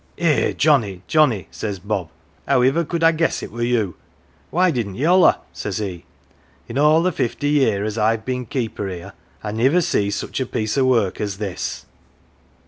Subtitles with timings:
[0.17, 2.09] "'Eh, Johnnie, Johnnie, 1 says Bob,'
[2.47, 3.97] howiver could I guess it were you?
[4.49, 8.87] Why didn't ye holler?' says he;* in all the fifty year as I've been keeper
[8.89, 11.85] 'ere, I niver see such a piece o' work as this